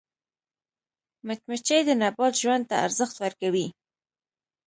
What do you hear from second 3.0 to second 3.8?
ورکوي